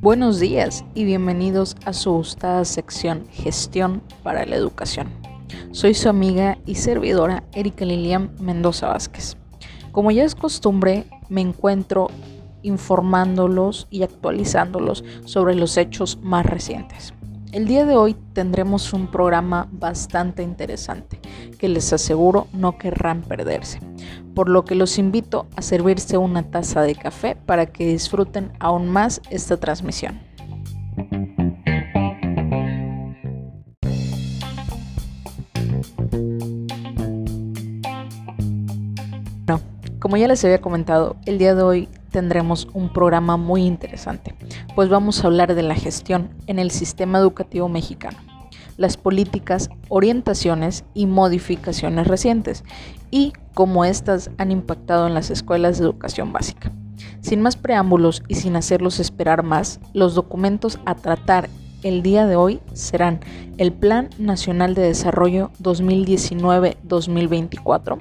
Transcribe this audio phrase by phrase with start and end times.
[0.00, 5.08] Buenos días y bienvenidos a su gustada sección Gestión para la Educación.
[5.72, 9.38] Soy su amiga y servidora Erika Lilian Mendoza Vázquez.
[9.92, 12.08] Como ya es costumbre, me encuentro
[12.60, 17.13] informándolos y actualizándolos sobre los hechos más recientes.
[17.54, 21.20] El día de hoy tendremos un programa bastante interesante
[21.56, 23.78] que les aseguro no querrán perderse,
[24.34, 28.90] por lo que los invito a servirse una taza de café para que disfruten aún
[28.90, 30.20] más esta transmisión.
[40.00, 44.36] Como ya les había comentado, el día de hoy tendremos un programa muy interesante,
[44.76, 48.18] pues vamos a hablar de la gestión en el sistema educativo mexicano,
[48.76, 52.62] las políticas, orientaciones y modificaciones recientes
[53.10, 56.70] y cómo éstas han impactado en las escuelas de educación básica.
[57.20, 61.50] Sin más preámbulos y sin hacerlos esperar más, los documentos a tratar
[61.82, 63.18] el día de hoy serán
[63.58, 67.98] el Plan Nacional de Desarrollo 2019-2024,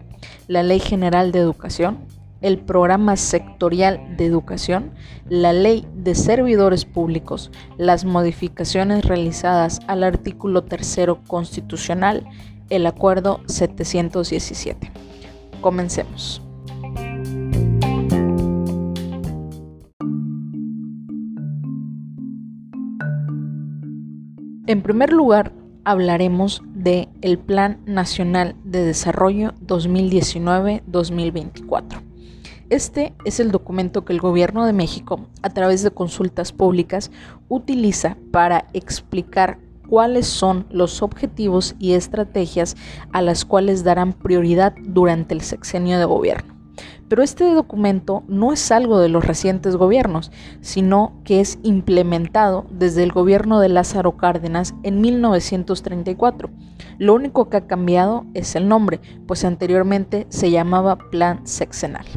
[0.48, 1.98] la Ley General de Educación,
[2.44, 4.91] el Programa Sectorial de Educación,
[5.30, 12.23] la Ley de Servidores Públicos, las modificaciones realizadas al artículo tercero constitucional,
[12.69, 14.91] el Acuerdo 717.
[15.61, 16.41] Comencemos.
[24.67, 25.53] En primer lugar,
[25.86, 32.12] hablaremos de el Plan Nacional de Desarrollo 2019-2024.
[32.74, 37.12] Este es el documento que el Gobierno de México, a través de consultas públicas,
[37.48, 42.76] utiliza para explicar cuáles son los objetivos y estrategias
[43.12, 46.56] a las cuales darán prioridad durante el sexenio de gobierno.
[47.10, 53.04] Pero este documento no es algo de los recientes gobiernos, sino que es implementado desde
[53.04, 56.50] el gobierno de Lázaro Cárdenas en 1934.
[56.98, 62.08] Lo único que ha cambiado es el nombre, pues anteriormente se llamaba Plan Sexenal.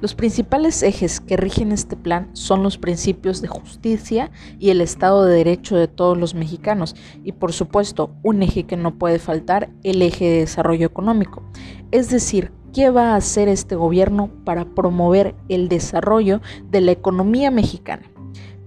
[0.00, 5.26] Los principales ejes que rigen este plan son los principios de justicia y el Estado
[5.26, 9.68] de Derecho de todos los mexicanos y por supuesto un eje que no puede faltar,
[9.82, 11.42] el eje de desarrollo económico.
[11.90, 16.40] Es decir, ¿qué va a hacer este gobierno para promover el desarrollo
[16.70, 18.10] de la economía mexicana?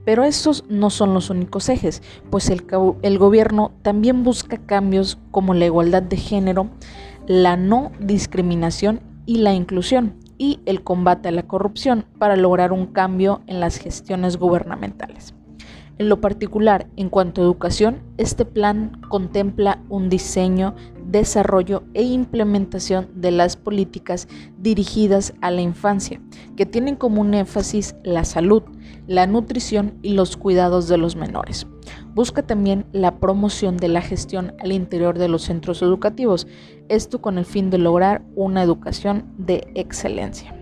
[0.05, 2.63] Pero estos no son los únicos ejes, pues el,
[3.01, 6.69] el, gobierno también busca cambios como la igualdad de género,
[7.25, 12.87] la no discriminación y la inclusión y el combate a la corrupción para lograr un
[12.87, 15.33] cambio en las gestiones gubernamentales.
[15.99, 20.73] En lo particular, en cuanto a educación, este plan contempla un diseño,
[21.05, 24.27] desarrollo e implementación de las políticas
[24.57, 26.19] dirigidas a la infancia,
[26.57, 28.63] que tienen como un énfasis la salud,
[29.07, 31.67] la nutrición y los cuidados de los menores.
[32.13, 36.47] Busca también la promoción de la gestión al interior de los centros educativos,
[36.89, 40.55] esto con el fin de lograr una educación de excelencia.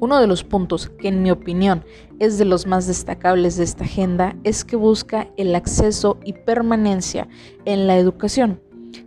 [0.00, 1.84] Uno de los puntos que en mi opinión
[2.20, 7.28] es de los más destacables de esta agenda es que busca el acceso y permanencia
[7.66, 8.62] en la educación.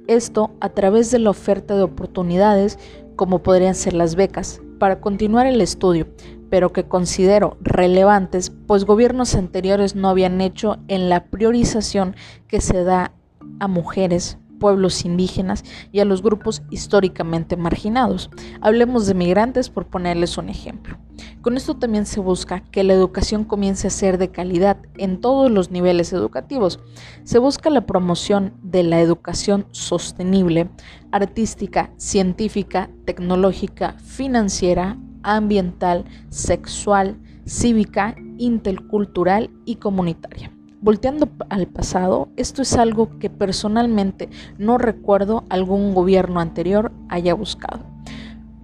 [0.08, 2.78] Esto a través de la oferta de oportunidades
[3.16, 6.08] como podrían ser las becas para continuar el estudio,
[6.54, 12.16] pero que considero relevantes pues gobiernos anteriores no habían hecho en la priorización
[12.48, 13.12] que se da
[13.60, 18.30] a mujeres, pueblos indígenas y a los grupos históricamente marginados.
[18.62, 21.00] Hablemos de migrantes por ponerles un ejemplo.
[21.42, 25.50] Con esto también se busca que la educación comience a ser de calidad en todos
[25.50, 26.80] los niveles educativos.
[27.24, 30.70] Se busca la promoción de la educación sostenible,
[31.12, 40.52] artística, científica, tecnológica, financiera, ambiental, sexual, cívica, intercultural y comunitaria.
[40.82, 47.86] Volteando al pasado, esto es algo que personalmente no recuerdo algún gobierno anterior haya buscado.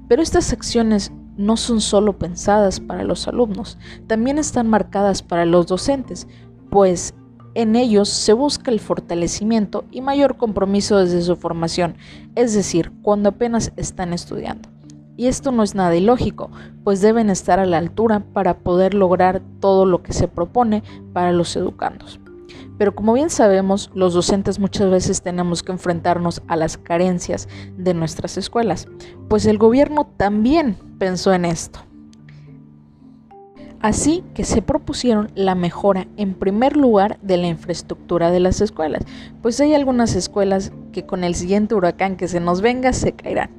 [0.09, 3.77] Pero estas acciones no son solo pensadas para los alumnos,
[4.07, 6.27] también están marcadas para los docentes,
[6.69, 7.13] pues
[7.55, 11.95] en ellos se busca el fortalecimiento y mayor compromiso desde su formación,
[12.35, 14.67] es decir, cuando apenas están estudiando.
[15.19, 16.49] Y esto no es nada ilógico,
[16.85, 20.81] pues deben estar a la altura para poder lograr todo lo que se propone
[21.11, 22.21] para los educandos.
[22.77, 27.93] Pero como bien sabemos, los docentes muchas veces tenemos que enfrentarnos a las carencias de
[27.93, 28.87] nuestras escuelas,
[29.27, 31.81] pues el gobierno también pensó en esto.
[33.81, 39.03] Así que se propusieron la mejora en primer lugar de la infraestructura de las escuelas,
[39.41, 43.58] pues hay algunas escuelas que con el siguiente huracán que se nos venga se caerán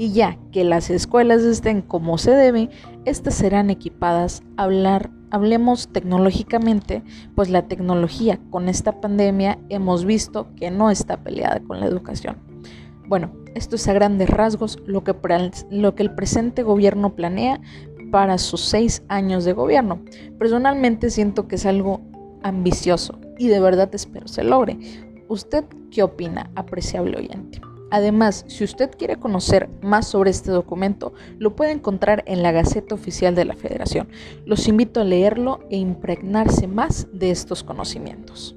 [0.00, 2.70] y ya que las escuelas estén como se debe,
[3.04, 7.02] estas serán equipadas hablar hablemos tecnológicamente,
[7.34, 12.38] pues la tecnología con esta pandemia hemos visto que no está peleada con la educación.
[13.08, 15.14] Bueno, esto es a grandes rasgos lo que,
[15.70, 17.60] lo que el presente gobierno planea
[18.10, 20.00] para sus seis años de gobierno.
[20.38, 22.00] Personalmente siento que es algo
[22.42, 24.78] ambicioso y de verdad espero se logre.
[25.28, 27.60] ¿Usted qué opina, apreciable oyente?
[27.90, 32.94] Además, si usted quiere conocer más sobre este documento, lo puede encontrar en la Gaceta
[32.94, 34.08] Oficial de la Federación.
[34.44, 38.54] Los invito a leerlo e impregnarse más de estos conocimientos.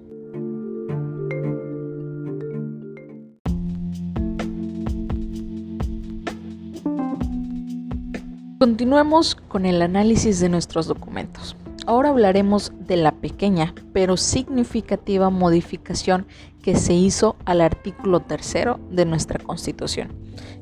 [8.59, 11.57] Continuemos con el análisis de nuestros documentos.
[11.85, 16.25] Ahora hablaremos de la pequeña pero significativa modificación
[16.62, 20.13] que se hizo al artículo tercero de nuestra Constitución,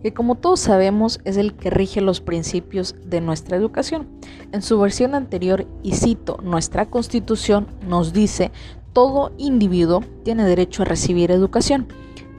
[0.02, 4.08] que como todos sabemos es el que rige los principios de nuestra educación.
[4.52, 8.52] En su versión anterior, y cito, nuestra Constitución nos dice,
[8.94, 11.88] todo individuo tiene derecho a recibir educación.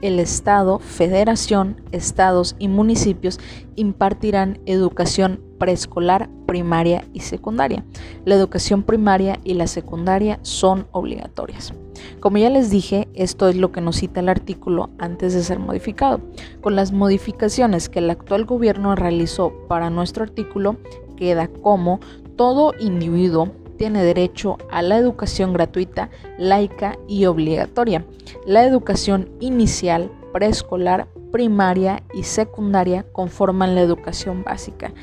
[0.03, 3.39] El Estado, Federación, Estados y municipios
[3.77, 7.85] impartirán educación preescolar, primaria y secundaria.
[8.25, 11.73] La educación primaria y la secundaria son obligatorias.
[12.19, 15.59] Como ya les dije, esto es lo que nos cita el artículo antes de ser
[15.59, 16.19] modificado.
[16.59, 20.75] Con las modificaciones que el actual gobierno realizó para nuestro artículo,
[21.15, 22.01] queda como
[22.35, 23.53] todo individuo
[23.83, 28.05] tiene derecho a la educación gratuita, laica y obligatoria.
[28.45, 34.93] La educación inicial, preescolar, primaria y secundaria conforman la educación básica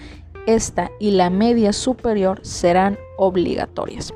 [0.47, 4.15] esta y la media superior serán obligatorias.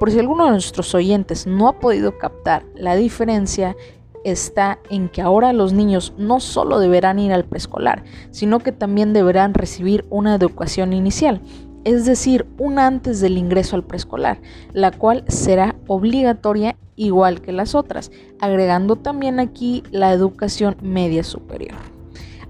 [0.00, 3.76] Por si alguno de nuestros oyentes no ha podido captar la diferencia,
[4.24, 9.12] está en que ahora los niños no solo deberán ir al preescolar, sino que también
[9.12, 11.42] deberán recibir una educación inicial,
[11.86, 14.40] es decir, una antes del ingreso al preescolar,
[14.72, 18.10] la cual será obligatoria igual que las otras,
[18.40, 21.76] agregando también aquí la educación media superior.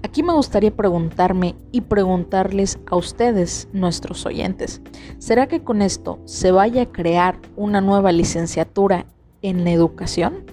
[0.01, 4.81] Aquí me gustaría preguntarme y preguntarles a ustedes, nuestros oyentes,
[5.19, 9.05] ¿será que con esto se vaya a crear una nueva licenciatura
[9.43, 10.45] en educación?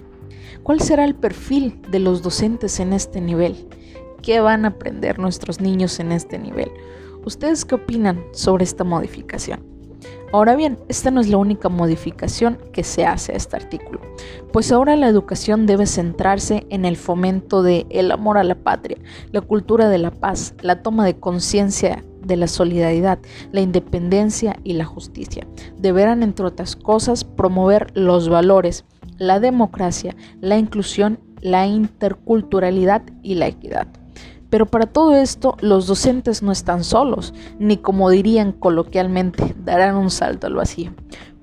[0.61, 3.67] ¿Cuál será el perfil de los docentes en este nivel?
[4.21, 6.69] ¿Qué van a aprender nuestros niños en este nivel?
[7.25, 9.75] ¿Ustedes qué opinan sobre esta modificación?
[10.31, 13.99] Ahora bien, esta no es la única modificación que se hace a este artículo,
[14.51, 18.97] pues ahora la educación debe centrarse en el fomento de el amor a la patria,
[19.31, 23.19] la cultura de la paz, la toma de conciencia de la solidaridad,
[23.51, 25.47] la independencia y la justicia.
[25.77, 28.85] Deberán, entre otras cosas, promover los valores,
[29.17, 33.87] la democracia, la inclusión, la interculturalidad y la equidad.
[34.49, 40.11] Pero para todo esto los docentes no están solos, ni como dirían coloquialmente, darán un
[40.11, 40.93] salto al vacío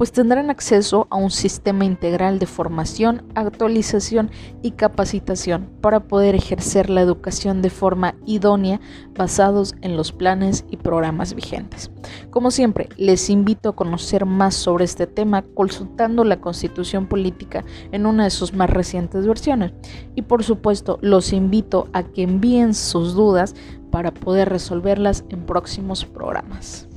[0.03, 6.91] pues tendrán acceso a un sistema integral de formación, actualización y capacitación para poder ejercer
[6.91, 8.81] la educación de forma idónea
[9.15, 11.93] basados en los planes y programas vigentes.
[12.31, 18.05] Como siempre, les invito a conocer más sobre este tema consultando la Constitución Política en
[18.05, 19.71] una de sus más recientes versiones.
[20.17, 23.55] Y por supuesto, los invito a que envíen sus dudas
[23.93, 26.89] para poder resolverlas en próximos programas.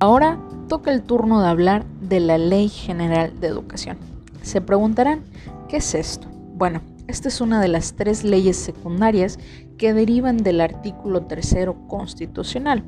[0.00, 0.38] Ahora
[0.68, 3.98] toca el turno de hablar de la Ley General de Educación.
[4.42, 5.24] Se preguntarán,
[5.68, 6.28] ¿qué es esto?
[6.54, 9.40] Bueno, esta es una de las tres leyes secundarias
[9.76, 12.84] que derivan del artículo tercero constitucional.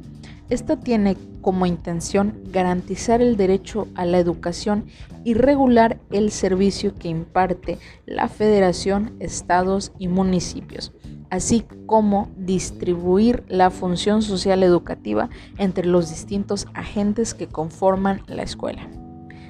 [0.51, 4.85] Esta tiene como intención garantizar el derecho a la educación
[5.25, 10.93] y regular el servicio que imparte la federación, estados y municipios
[11.31, 18.87] así como distribuir la función social educativa entre los distintos agentes que conforman la escuela.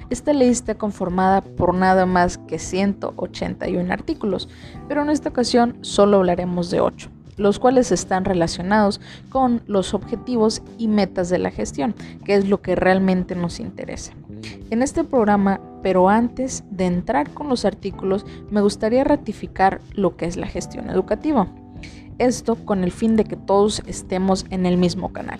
[0.09, 4.49] Esta ley está conformada por nada más que 181 artículos,
[4.87, 10.63] pero en esta ocasión solo hablaremos de 8, los cuales están relacionados con los objetivos
[10.77, 11.95] y metas de la gestión,
[12.25, 14.11] que es lo que realmente nos interesa.
[14.69, 20.25] En este programa, pero antes de entrar con los artículos, me gustaría ratificar lo que
[20.25, 21.47] es la gestión educativa.
[22.21, 25.39] Esto con el fin de que todos estemos en el mismo canal.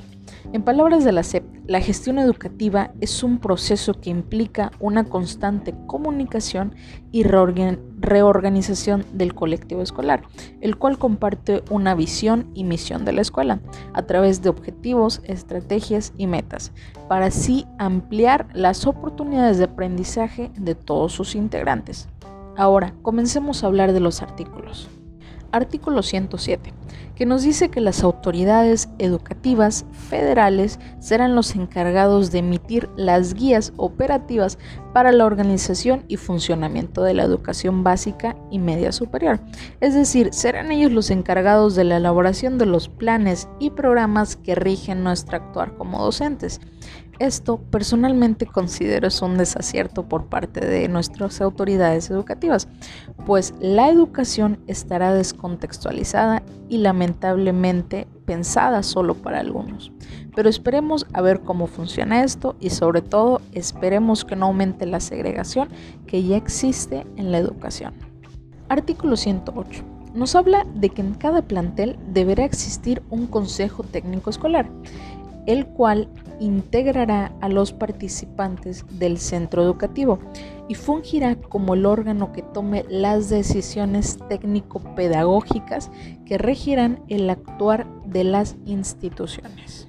[0.51, 5.75] En palabras de la SEP, la gestión educativa es un proceso que implica una constante
[5.85, 6.73] comunicación
[7.11, 10.23] y reorganización del colectivo escolar,
[10.59, 13.59] el cual comparte una visión y misión de la escuela
[13.93, 16.71] a través de objetivos, estrategias y metas,
[17.07, 22.09] para así ampliar las oportunidades de aprendizaje de todos sus integrantes.
[22.57, 24.89] Ahora, comencemos a hablar de los artículos.
[25.51, 26.74] Artículo 107
[27.22, 33.74] que nos dice que las autoridades educativas federales serán los encargados de emitir las guías
[33.77, 34.58] operativas
[34.91, 39.39] para la organización y funcionamiento de la educación básica y media superior.
[39.81, 44.55] Es decir, serán ellos los encargados de la elaboración de los planes y programas que
[44.55, 46.60] rigen nuestro actuar como docentes.
[47.22, 52.68] Esto personalmente considero es un desacierto por parte de nuestras autoridades educativas,
[53.28, 59.92] pues la educación estará descontextualizada y lamentablemente pensada solo para algunos.
[60.36, 65.00] Pero esperemos a ver cómo funciona esto y sobre todo esperemos que no aumente la
[65.00, 65.70] segregación
[66.08, 67.94] que ya existe en la educación.
[68.68, 74.70] Artículo 108 nos habla de que en cada plantel deberá existir un consejo técnico escolar
[75.45, 80.19] el cual integrará a los participantes del centro educativo
[80.67, 85.91] y fungirá como el órgano que tome las decisiones técnico-pedagógicas
[86.25, 89.88] que regirán el actuar de las instituciones.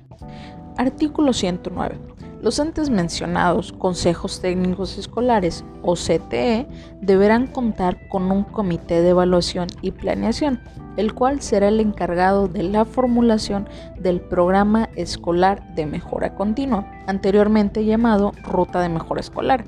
[0.76, 2.11] Artículo 109.
[2.42, 6.66] Los antes mencionados consejos técnicos escolares o CTE
[7.00, 10.60] deberán contar con un comité de evaluación y planeación,
[10.96, 13.68] el cual será el encargado de la formulación
[14.00, 19.64] del programa escolar de mejora continua, anteriormente llamado Ruta de Mejora Escolar.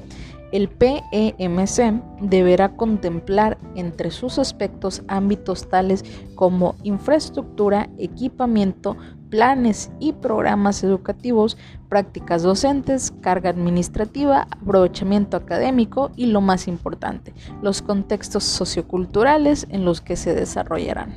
[0.50, 6.04] El PEMC deberá contemplar entre sus aspectos ámbitos tales
[6.36, 8.96] como infraestructura, equipamiento,
[9.34, 11.56] planes y programas educativos,
[11.88, 20.00] prácticas docentes, carga administrativa, aprovechamiento académico y lo más importante, los contextos socioculturales en los
[20.00, 21.16] que se desarrollarán.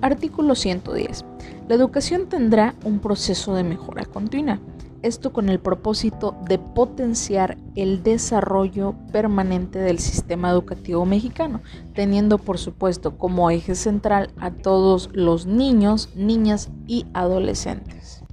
[0.00, 1.26] Artículo 110.
[1.68, 4.58] La educación tendrá un proceso de mejora continua
[5.04, 11.60] esto con el propósito de potenciar el desarrollo permanente del sistema educativo mexicano,
[11.94, 18.24] teniendo por supuesto como eje central a todos los niños, niñas y adolescentes.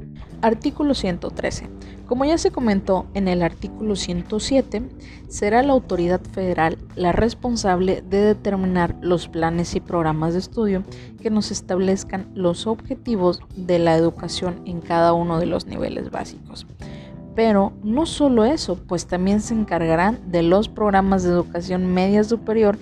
[0.41, 1.80] Artículo 113.
[2.11, 4.83] Como ya se comentó en el artículo 107,
[5.29, 10.83] será la autoridad federal la responsable de determinar los planes y programas de estudio
[11.21, 16.67] que nos establezcan los objetivos de la educación en cada uno de los niveles básicos.
[17.33, 22.77] Pero no solo eso, pues también se encargarán de los programas de educación media superior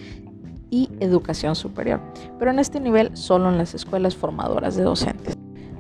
[0.71, 2.01] y educación superior,
[2.39, 5.37] pero en este nivel solo en las escuelas formadoras de docentes.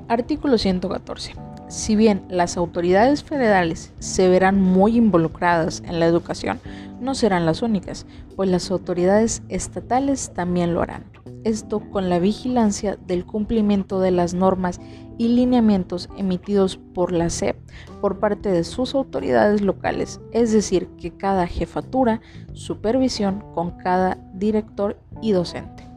[0.07, 1.48] Artículo 114.
[1.69, 6.59] Si bien las autoridades federales se verán muy involucradas en la educación,
[6.99, 11.05] no serán las únicas, pues las autoridades estatales también lo harán.
[11.43, 14.81] Esto con la vigilancia del cumplimiento de las normas
[15.19, 17.55] y lineamientos emitidos por la SEP
[18.01, 22.19] por parte de sus autoridades locales, es decir, que cada jefatura
[22.53, 25.88] supervisión con cada director y docente.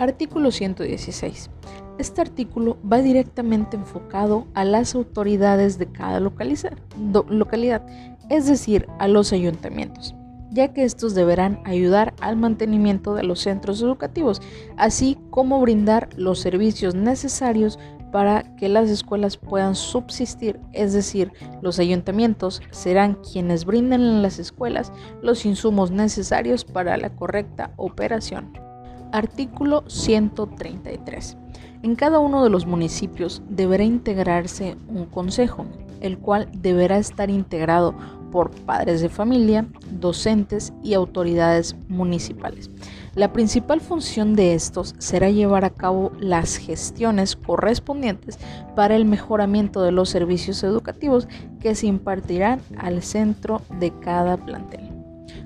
[0.00, 1.50] Artículo 116.
[1.98, 7.82] Este artículo va directamente enfocado a las autoridades de cada localidad,
[8.30, 10.14] es decir, a los ayuntamientos,
[10.52, 14.40] ya que estos deberán ayudar al mantenimiento de los centros educativos,
[14.78, 17.78] así como brindar los servicios necesarios
[18.10, 21.30] para que las escuelas puedan subsistir, es decir,
[21.60, 28.69] los ayuntamientos serán quienes brinden en las escuelas los insumos necesarios para la correcta operación.
[29.12, 31.36] Artículo 133.
[31.82, 35.66] En cada uno de los municipios deberá integrarse un consejo,
[36.00, 37.94] el cual deberá estar integrado
[38.30, 42.70] por padres de familia, docentes y autoridades municipales.
[43.16, 48.38] La principal función de estos será llevar a cabo las gestiones correspondientes
[48.76, 51.26] para el mejoramiento de los servicios educativos
[51.60, 54.88] que se impartirán al centro de cada plantel.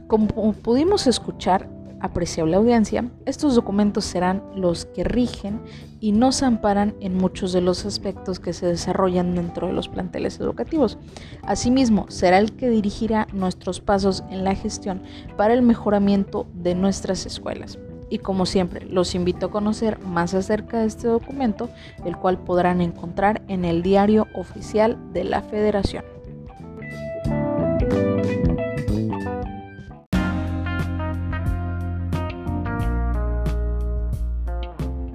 [0.06, 1.70] Como pudimos escuchar,
[2.04, 5.62] apreciable audiencia, estos documentos serán los que rigen
[6.00, 10.38] y nos amparan en muchos de los aspectos que se desarrollan dentro de los planteles
[10.38, 10.98] educativos.
[11.44, 15.02] Asimismo, será el que dirigirá nuestros pasos en la gestión
[15.38, 17.78] para el mejoramiento de nuestras escuelas.
[18.10, 21.70] Y como siempre, los invito a conocer más acerca de este documento,
[22.04, 26.13] el cual podrán encontrar en el diario oficial de la Federación.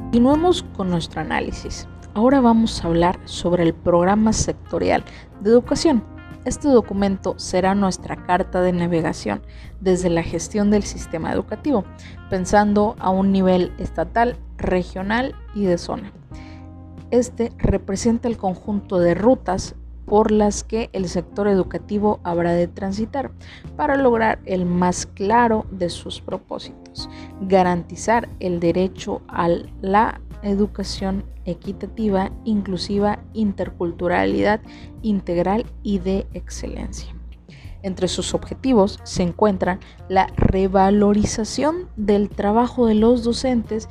[0.09, 1.87] Continuemos con nuestro análisis.
[2.15, 5.03] Ahora vamos a hablar sobre el programa sectorial
[5.41, 6.03] de educación.
[6.45, 9.43] Este documento será nuestra carta de navegación
[9.81, 11.85] desde la gestión del sistema educativo,
[12.27, 16.11] pensando a un nivel estatal, regional y de zona.
[17.11, 19.75] Este representa el conjunto de rutas
[20.09, 23.31] por las que el sector educativo habrá de transitar
[23.77, 27.07] para lograr el más claro de sus propósitos,
[27.41, 29.47] garantizar el derecho a
[29.81, 34.61] la educación equitativa, inclusiva, interculturalidad
[35.03, 37.15] integral y de excelencia.
[37.81, 43.87] Entre sus objetivos se encuentran la revalorización del trabajo de los docentes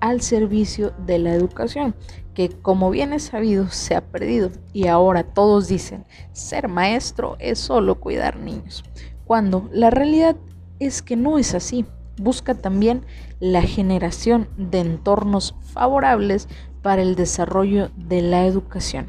[0.00, 1.94] al servicio de la educación,
[2.34, 7.58] que como bien es sabido se ha perdido y ahora todos dicen ser maestro es
[7.58, 8.84] solo cuidar niños,
[9.24, 10.36] cuando la realidad
[10.78, 11.84] es que no es así.
[12.18, 13.06] Busca también
[13.40, 16.48] la generación de entornos favorables
[16.82, 19.08] para el desarrollo de la educación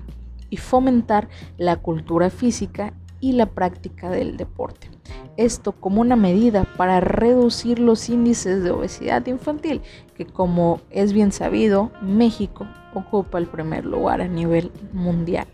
[0.50, 1.27] y fomentar
[1.58, 4.89] la cultura física y la práctica del deporte.
[5.36, 9.82] Esto como una medida para reducir los índices de obesidad infantil,
[10.15, 15.47] que como es bien sabido, México ocupa el primer lugar a nivel mundial.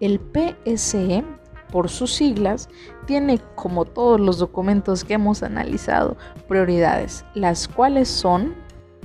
[0.00, 1.24] El PSE,
[1.70, 2.68] por sus siglas,
[3.06, 6.16] tiene, como todos los documentos que hemos analizado,
[6.48, 8.54] prioridades, las cuales son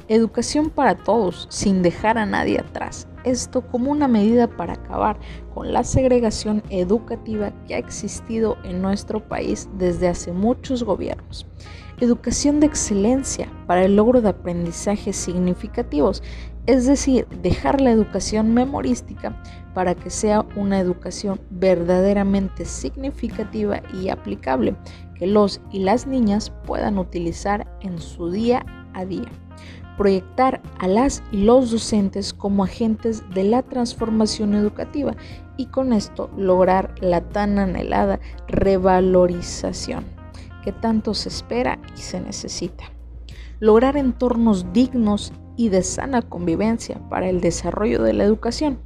[0.10, 5.20] educación para todos, sin dejar a nadie atrás, esto como una medida para acabar
[5.54, 11.46] con la segregación educativa que ha existido en nuestro país desde hace muchos gobiernos.
[12.00, 16.24] Educación de excelencia para el logro de aprendizajes significativos,
[16.70, 19.36] es decir, dejar la educación memorística
[19.74, 24.76] para que sea una educación verdaderamente significativa y aplicable
[25.16, 29.32] que los y las niñas puedan utilizar en su día a día
[29.98, 35.16] proyectar a las y los docentes como agentes de la transformación educativa
[35.58, 40.06] y con esto lograr la tan anhelada revalorización
[40.64, 42.86] que tanto se espera y se necesita.
[43.60, 48.80] Lograr entornos dignos y de sana convivencia para el desarrollo de la educación.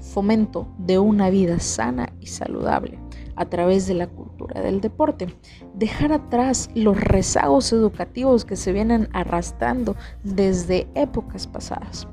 [0.00, 3.00] Fomento de una vida sana y saludable
[3.34, 5.34] a través de la cultura del deporte.
[5.74, 12.06] Dejar atrás los rezagos educativos que se vienen arrastrando desde épocas pasadas.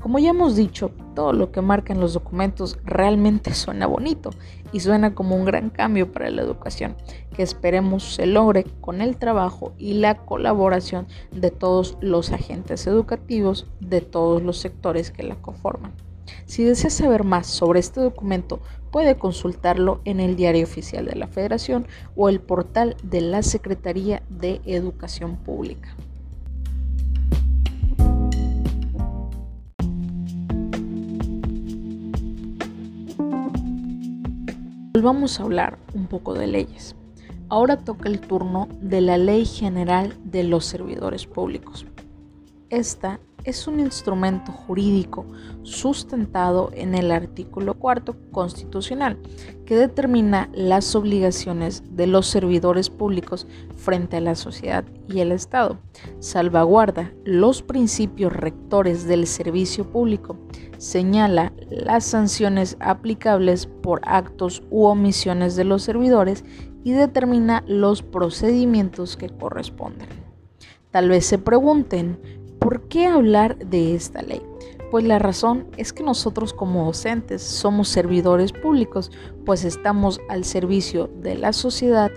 [0.00, 4.30] Como ya hemos dicho, todo lo que marcan los documentos realmente suena bonito
[4.72, 6.96] y suena como un gran cambio para la educación,
[7.36, 13.66] que esperemos se logre con el trabajo y la colaboración de todos los agentes educativos
[13.80, 15.92] de todos los sectores que la conforman.
[16.46, 18.60] Si desea saber más sobre este documento,
[18.90, 21.86] puede consultarlo en el Diario Oficial de la Federación
[22.16, 25.94] o el portal de la Secretaría de Educación Pública.
[35.00, 36.94] Volvamos a hablar un poco de leyes.
[37.48, 41.86] Ahora toca el turno de la Ley General de los Servidores Públicos.
[42.68, 45.24] Esta es un instrumento jurídico
[45.62, 49.18] sustentado en el artículo cuarto constitucional
[49.64, 55.78] que determina las obligaciones de los servidores públicos frente a la sociedad y el Estado,
[56.18, 60.36] salvaguarda los principios rectores del servicio público,
[60.80, 66.44] señala las sanciones aplicables por actos u omisiones de los servidores
[66.82, 70.08] y determina los procedimientos que corresponden.
[70.90, 72.18] Tal vez se pregunten,
[72.60, 74.42] ¿Por qué hablar de esta ley?
[74.90, 79.10] Pues la razón es que nosotros como docentes somos servidores públicos,
[79.46, 82.10] pues estamos al servicio de la sociedad,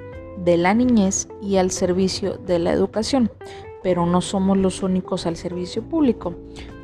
[0.43, 3.31] de la niñez y al servicio de la educación,
[3.83, 6.35] pero no somos los únicos al servicio público,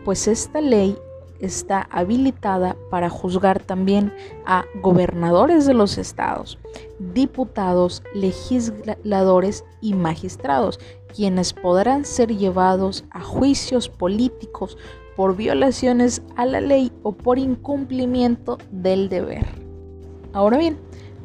[0.06, 0.98] pues esta ley
[1.40, 4.14] está habilitada para juzgar también
[4.46, 6.58] a gobernadores de los estados,
[7.00, 10.80] diputados, legisladores y magistrados,
[11.16, 14.78] quienes podrán ser llevados a juicios políticos
[15.16, 19.46] por violaciones a la ley o por incumplimiento del deber.
[20.34, 20.78] Ahora bien,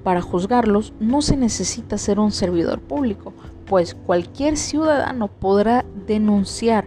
[0.03, 3.33] para juzgarlos no se necesita ser un servidor público,
[3.67, 6.87] pues cualquier ciudadano podrá denunciar,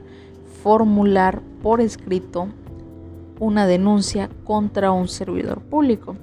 [0.62, 2.50] formular por escrito
[3.40, 6.16] una denuncia contra un servidor público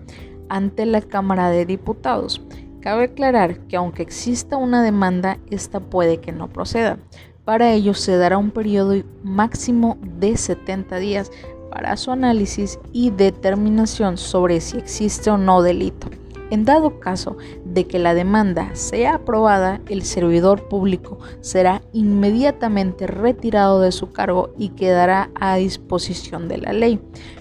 [0.48, 2.40] ante la Cámara de Diputados.
[2.80, 6.98] Cabe aclarar que aunque exista una demanda, esta puede que no proceda.
[7.44, 11.30] Para ello se dará un periodo máximo de 70 días
[11.70, 16.08] para su análisis y determinación sobre si existe o no delito.
[16.50, 17.36] En dado caso
[17.74, 24.54] de que la demanda sea aprobada, el servidor público será inmediatamente retirado de su cargo
[24.56, 27.00] y quedará a disposición de la ley,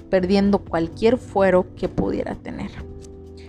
[0.09, 2.71] perdiendo cualquier fuero que pudiera tener.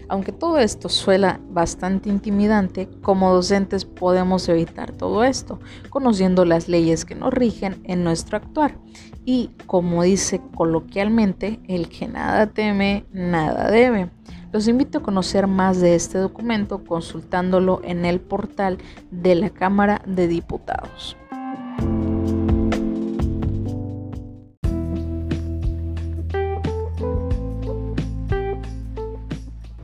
[0.09, 7.07] Aunque todo esto suena bastante intimidante, como docentes podemos evitar todo esto, conociendo las leyes
[7.07, 8.77] que nos rigen en nuestro actuar.
[9.25, 14.11] Y como dice coloquialmente, el que nada teme, nada debe.
[14.55, 18.79] Los invito a conocer más de este documento consultándolo en el portal
[19.11, 21.17] de la Cámara de Diputados.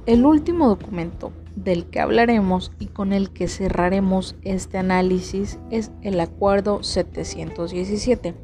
[0.07, 6.21] El último documento del que hablaremos y con el que cerraremos este análisis es el
[6.21, 8.37] Acuerdo 717,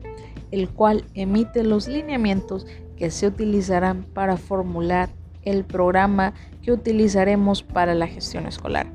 [0.50, 5.08] el cual emite los lineamientos que se utilizarán para formular
[5.46, 8.87] el programa que utilizaremos para la gestión escolar.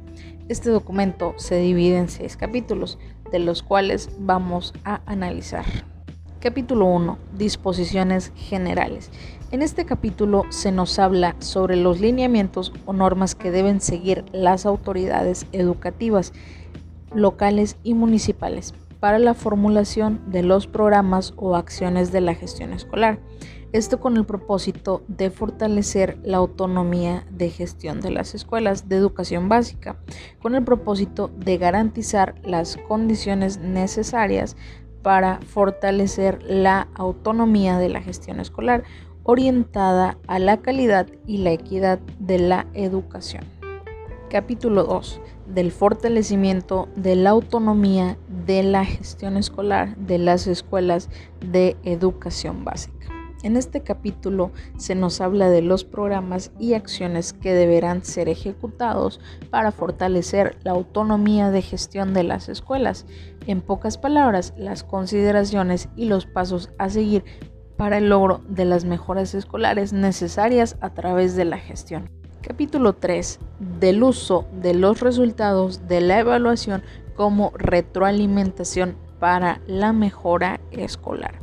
[0.50, 3.00] Este documento se divide en seis capítulos,
[3.32, 5.66] de los cuales vamos a analizar.
[6.40, 7.18] Capítulo 1.
[7.38, 9.10] Disposiciones generales.
[9.52, 14.66] En este capítulo se nos habla sobre los lineamientos o normas que deben seguir las
[14.66, 16.34] autoridades educativas
[17.14, 23.20] locales y municipales para la formulación de los programas o acciones de la gestión escolar.
[23.74, 29.50] Esto con el propósito de fortalecer la autonomía de gestión de las escuelas de educación
[29.50, 29.98] básica,
[30.40, 34.56] con el propósito de garantizar las condiciones necesarias
[35.02, 38.84] para fortalecer la autonomía de la gestión escolar
[39.24, 43.61] orientada a la calidad y la equidad de la educación.
[44.32, 45.20] Capítulo 2.
[45.48, 51.10] Del fortalecimiento de la autonomía de la gestión escolar de las escuelas
[51.46, 53.08] de educación básica.
[53.44, 59.20] En este capítulo se nos habla de los programas y acciones que deberán ser ejecutados
[59.50, 63.06] para fortalecer la autonomía de gestión de las escuelas.
[63.48, 67.26] En pocas palabras, las consideraciones y los pasos a seguir
[67.76, 72.21] para el logro de las mejoras escolares necesarias a través de la gestión.
[72.42, 73.40] Capítulo 3.
[73.80, 76.82] Del uso de los resultados de la evaluación
[77.16, 81.36] como retroalimentación para la mejora escolar.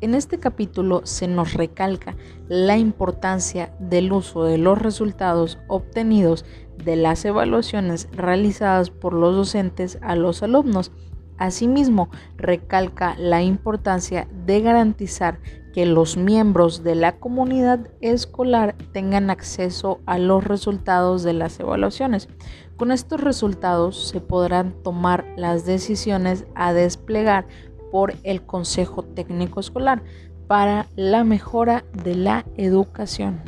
[0.00, 2.14] En este capítulo se nos recalca
[2.48, 6.44] la importancia del uso de los resultados obtenidos
[6.84, 10.92] de las evaluaciones realizadas por los docentes a los alumnos.
[11.38, 15.40] Asimismo, recalca la importancia de garantizar
[15.76, 22.30] que los miembros de la comunidad escolar tengan acceso a los resultados de las evaluaciones.
[22.78, 27.46] Con estos resultados se podrán tomar las decisiones a desplegar
[27.92, 30.02] por el Consejo Técnico Escolar
[30.46, 33.42] para la mejora de la educación.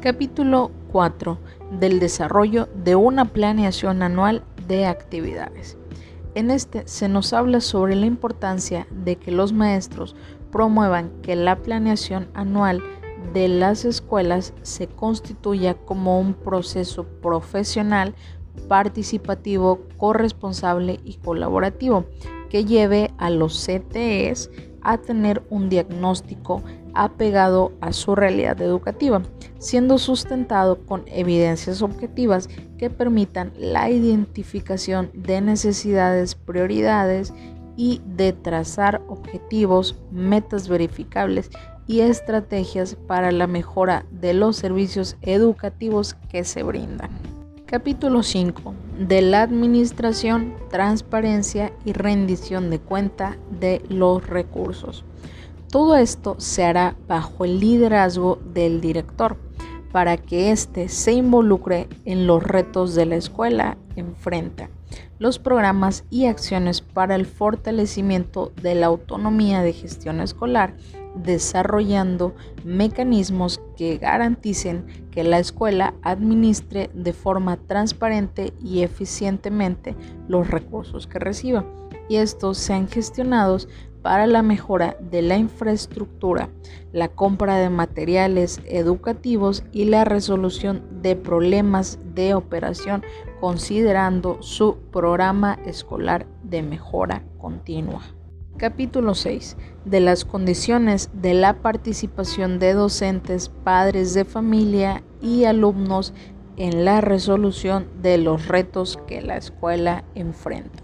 [0.00, 1.38] Capítulo 4
[1.78, 5.78] del desarrollo de una planeación anual de actividades.
[6.34, 10.16] En este se nos habla sobre la importancia de que los maestros
[10.54, 12.80] promuevan que la planeación anual
[13.32, 18.14] de las escuelas se constituya como un proceso profesional,
[18.68, 22.04] participativo, corresponsable y colaborativo
[22.50, 24.48] que lleve a los CTEs
[24.82, 26.62] a tener un diagnóstico
[26.94, 29.22] apegado a su realidad educativa,
[29.58, 37.34] siendo sustentado con evidencias objetivas que permitan la identificación de necesidades, prioridades
[37.76, 41.50] y de trazar objetivos, metas verificables
[41.86, 47.10] y estrategias para la mejora de los servicios educativos que se brindan.
[47.66, 48.74] Capítulo 5.
[49.08, 55.04] De la administración, transparencia y rendición de cuenta de los recursos.
[55.70, 59.36] Todo esto se hará bajo el liderazgo del director
[59.90, 64.68] para que éste se involucre en los retos de la escuela enfrenta,
[65.24, 70.76] los programas y acciones para el fortalecimiento de la autonomía de gestión escolar
[71.14, 79.96] desarrollando mecanismos que garanticen que la escuela administre de forma transparente y eficientemente
[80.28, 81.64] los recursos que reciba.
[82.10, 83.66] Y estos sean gestionados
[84.04, 86.50] para la mejora de la infraestructura,
[86.92, 93.02] la compra de materiales educativos y la resolución de problemas de operación
[93.40, 98.02] considerando su programa escolar de mejora continua.
[98.58, 99.56] Capítulo 6.
[99.86, 106.12] De las condiciones de la participación de docentes, padres de familia y alumnos
[106.58, 110.83] en la resolución de los retos que la escuela enfrenta.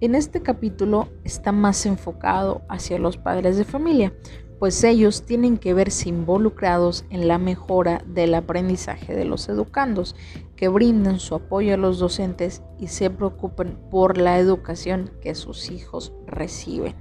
[0.00, 4.12] En este capítulo está más enfocado hacia los padres de familia,
[4.60, 10.14] pues ellos tienen que verse involucrados en la mejora del aprendizaje de los educandos,
[10.54, 15.68] que brinden su apoyo a los docentes y se preocupen por la educación que sus
[15.68, 16.94] hijos reciben.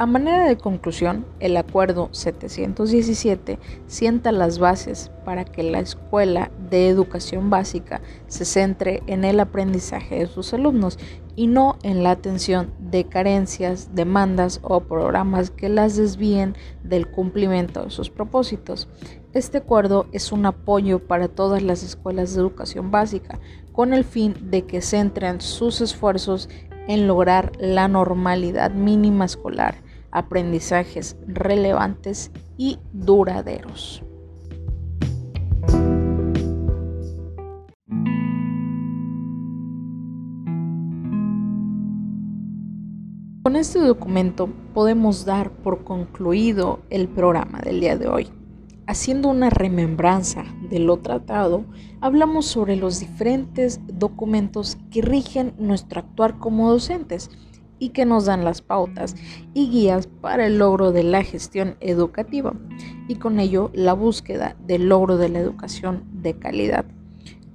[0.00, 3.58] A manera de conclusión, el Acuerdo 717
[3.88, 10.20] sienta las bases para que la escuela de educación básica se centre en el aprendizaje
[10.20, 11.00] de sus alumnos
[11.38, 17.84] y no en la atención de carencias, demandas o programas que las desvíen del cumplimiento
[17.84, 18.88] de sus propósitos.
[19.32, 23.38] Este acuerdo es un apoyo para todas las escuelas de educación básica
[23.70, 26.48] con el fin de que centren sus esfuerzos
[26.88, 29.76] en lograr la normalidad mínima escolar
[30.10, 34.02] aprendizajes relevantes y duraderos.
[43.48, 48.28] Con este documento podemos dar por concluido el programa del día de hoy.
[48.86, 51.64] Haciendo una remembranza de lo tratado,
[52.02, 57.30] hablamos sobre los diferentes documentos que rigen nuestro actuar como docentes
[57.78, 59.16] y que nos dan las pautas
[59.54, 62.52] y guías para el logro de la gestión educativa
[63.08, 66.84] y con ello la búsqueda del logro de la educación de calidad.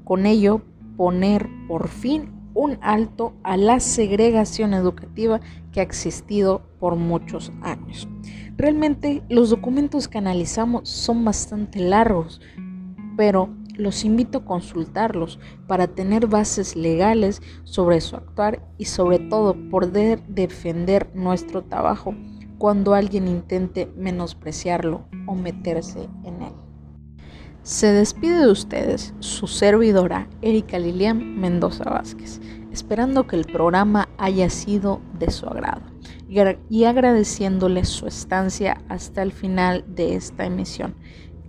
[0.06, 0.64] Con ello
[0.98, 5.42] poner por fin un alto a la segregación educativa
[5.74, 8.08] que ha existido por muchos años.
[8.56, 12.40] Realmente los documentos que analizamos son bastante largos,
[13.18, 19.56] pero los invito a consultarlos para tener bases legales sobre su actuar y sobre todo
[19.70, 22.16] poder defender nuestro trabajo
[22.60, 26.54] cuando alguien intente menospreciarlo o meterse en él.
[27.64, 32.42] Se despide de ustedes su servidora Erika Lilian Mendoza Vázquez,
[32.74, 35.84] esperando que el programa haya sido de su agrado
[36.70, 40.96] y agradeciéndole su estancia hasta el final de esta emisión.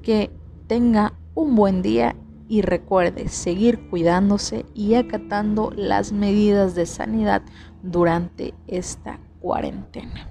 [0.02, 0.30] Que
[0.66, 2.14] tenga un buen día
[2.48, 7.42] y recuerde seguir cuidándose y acatando las medidas de sanidad
[7.82, 10.30] durante esta cuarentena.